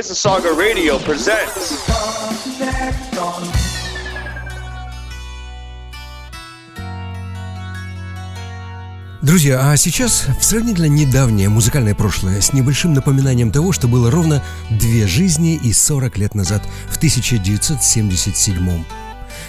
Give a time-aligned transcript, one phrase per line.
[0.00, 1.74] Mississauga Radio presents.
[9.20, 14.42] Друзья, а сейчас в сравнительно недавнее музыкальное прошлое с небольшим напоминанием того, что было ровно
[14.70, 18.84] две жизни и 40 лет назад, в 1977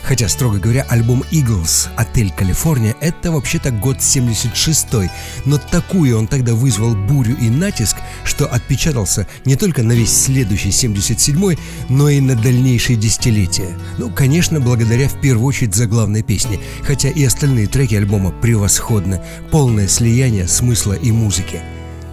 [0.03, 5.09] Хотя, строго говоря, альбом Eagles «Отель Калифорния»— это вообще-то год 76-й,
[5.45, 10.69] но такую он тогда вызвал бурю и натиск, что отпечатался не только на весь следующий
[10.69, 11.59] 77-й,
[11.89, 13.77] но и на дальнейшие десятилетия.
[13.97, 19.21] Ну, конечно, благодаря в первую очередь заглавной песне, хотя и остальные треки альбома превосходны,
[19.51, 21.61] полное слияние смысла и музыки.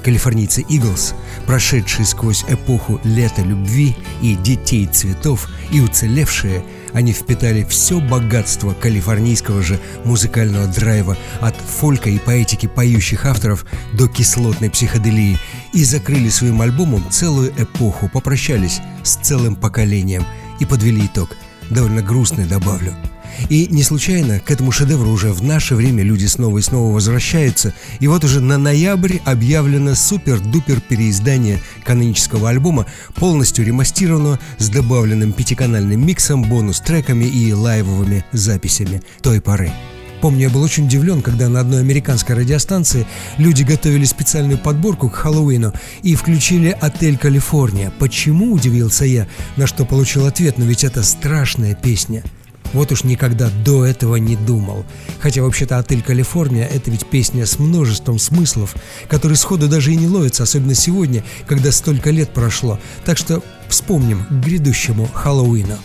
[0.04, 1.14] Калифорнийцы Eagles,
[1.46, 9.62] прошедшие сквозь эпоху лета любви и детей цветов и уцелевшие– они впитали все богатство калифорнийского
[9.62, 15.38] же музыкального драйва от фолька и поэтики поющих авторов до кислотной психоделии
[15.72, 20.24] и закрыли своим альбомом целую эпоху, попрощались с целым поколением
[20.60, 21.30] и подвели итог.
[21.70, 22.94] Довольно грустный, добавлю–
[23.48, 27.74] и не случайно к этому шедевру уже в наше время люди снова и снова возвращаются.
[28.00, 36.06] И вот уже на ноябрь объявлено супер-дупер переиздание канонического альбома, полностью ремастированного с добавленным пятиканальным
[36.06, 39.72] миксом, бонус-треками и лайвовыми записями той поры.
[40.20, 45.14] Помню, я был очень удивлен, когда на одной американской радиостанции люди готовили специальную подборку к
[45.14, 47.92] Хэллоуину и включили «Отель Калифорния».
[47.98, 52.24] Почему, удивился я, на что получил ответ, но ведь это страшная песня–
[52.72, 54.84] вот уж никогда до этого не думал.
[55.20, 58.74] Хотя вообще-то «Отель Калифорния»— это ведь песня с множеством смыслов,
[59.08, 62.78] которые сходу даже и не ловятся, особенно сегодня, когда столько лет прошло.
[63.04, 65.78] Так что вспомним к грядущему Хэллоуину.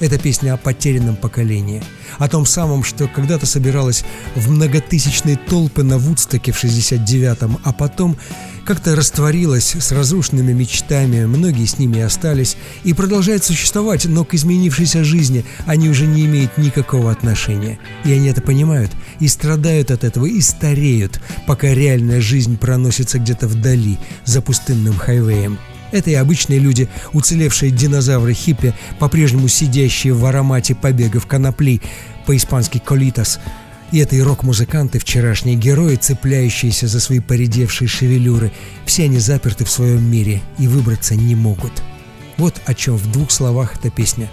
[0.00, 1.82] Это песня о потерянном поколении.
[2.18, 4.02] О том самом, что когда-то собиралась
[4.34, 8.16] в многотысячные толпы на Вудстоке в 69-м, а потом
[8.70, 15.02] как-то растворилась с разрушенными мечтами, многие с ними остались и продолжают существовать, но к изменившейся
[15.02, 17.80] жизни они уже не имеют никакого отношения.
[18.04, 23.48] И они это понимают, и страдают от этого, и стареют, пока реальная жизнь проносится где-то
[23.48, 25.58] вдали, за пустынным хайвеем.
[25.90, 31.80] Это и обычные люди, уцелевшие динозавры-хиппи, по-прежнему сидящие в аромате побегов конопли,
[32.24, 33.40] по-испански «колитас»,
[33.92, 38.52] и это и рок-музыканты, вчерашние герои, цепляющиеся за свои поредевшие шевелюры.
[38.86, 41.72] Все они заперты в своем мире и выбраться не могут.
[42.36, 44.30] Вот о чем в двух словах эта песня.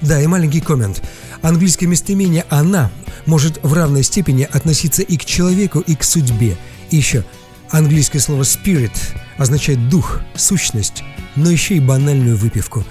[0.00, 1.02] Да, и маленький коммент.
[1.42, 2.90] Английское местоимение «она»
[3.26, 6.56] может в равной степени относиться и к человеку, и к судьбе.
[6.90, 7.24] И еще,
[7.70, 8.96] английское слово «spirit»
[9.36, 11.04] означает дух, сущность,
[11.36, 12.84] но еще и банальную выпивку.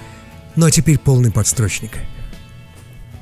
[0.55, 1.91] Ну а теперь полный подстрочник.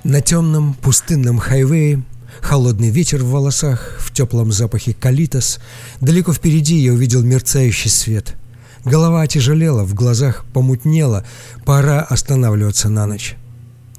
[0.04, 2.04] На темном пустынном хайвее
[2.42, 5.60] Холодный ветер в волосах, в теплом запахе калитос.
[6.02, 8.36] Далеко впереди я увидел мерцающий свет.
[8.86, 11.26] Голова отяжелела, в глазах помутнело.
[11.66, 13.36] Пора останавливаться на ночь.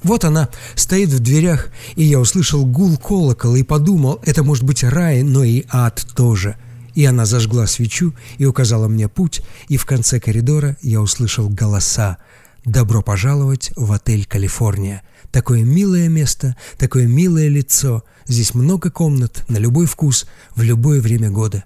[0.02, 4.84] Вот она стоит в дверях, и я услышал гул колокола и подумал, это может быть
[4.84, 6.56] рай, но и ад тоже.
[6.94, 12.18] И она зажгла свечу и указала мне путь, и в конце коридора я услышал голоса.
[12.64, 15.02] «Добро пожаловать в отель «Калифорния».
[15.30, 18.02] Такое милое место, такое милое лицо.
[18.26, 21.64] Здесь много комнат, на любой вкус, в любое время года.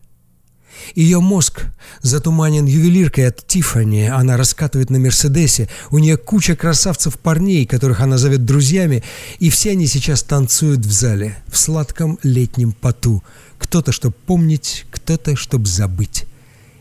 [0.94, 1.66] Ее мозг
[2.00, 4.08] затуманен ювелиркой от Тиффани.
[4.08, 5.68] Она раскатывает на Мерседесе.
[5.90, 9.04] У нее куча красавцев-парней, которых она зовет друзьями.
[9.38, 13.22] И все они сейчас танцуют в зале, в сладком летнем поту.
[13.58, 16.24] Кто-то, чтобы помнить, кто-то, чтобы забыть.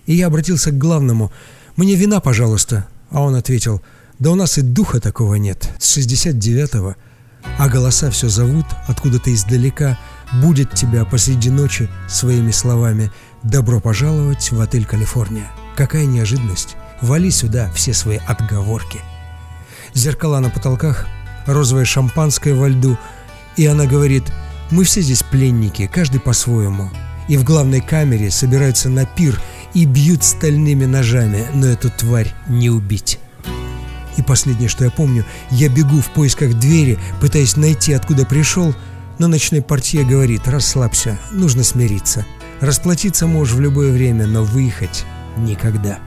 [0.07, 1.31] И я обратился к главному.
[1.75, 2.87] «Мне вина, пожалуйста».
[3.11, 3.81] А он ответил–
[4.21, 6.95] да у нас и духа такого нет, с 69-го.
[7.57, 9.97] А голоса все зовут откуда-то издалека,
[10.43, 13.11] будет тебя посреди ночи своими словами
[13.41, 15.51] «Добро пожаловать в отель Калифорния».
[15.75, 16.75] Какая неожиданность!
[17.01, 18.99] Вали сюда все свои отговорки.
[19.95, 21.07] Зеркала на потолках,
[21.47, 22.99] розовое шампанское во льду,
[23.57, 24.25] и она говорит
[24.69, 26.91] «Мы все здесь пленники, каждый по-своему».
[27.27, 29.41] И в главной камере собираются на пир
[29.73, 33.17] и бьют стальными ножами, но эту тварь не убить.
[34.17, 38.75] И последнее, что я помню, я бегу в поисках двери, пытаясь найти, откуда пришел,
[39.19, 42.25] но ночной портье говорит «расслабься, нужно смириться».
[42.61, 45.05] Расплатиться можешь в любое время, но выехать
[45.35, 45.97] никогда.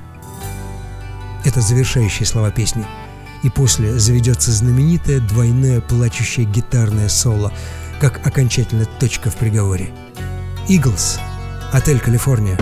[1.44, 2.86] Это завершающие слова песни.
[3.42, 7.52] И после заведется знаменитое двойное плачущее гитарное соло,
[8.00, 9.90] как окончательная точка в приговоре.
[10.68, 11.18] «Иглс»,
[11.72, 12.56] отель «Калифорния».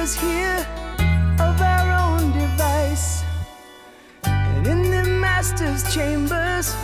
[0.00, 0.64] was here
[1.40, 3.24] of our own device.
[4.22, 6.76] And in the master's chambers,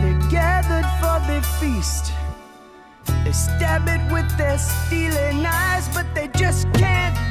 [0.00, 2.12] they're gathered for the feast.
[3.24, 7.21] They stab it with their stealing eyes, but they just can't